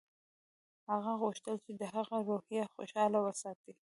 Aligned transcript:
هغه 0.91 1.11
غوښتل 1.21 1.55
چې 1.65 1.71
د 1.81 1.83
هغه 1.95 2.17
روحیه 2.29 2.65
خوشحاله 2.73 3.19
وساتي 3.23 3.71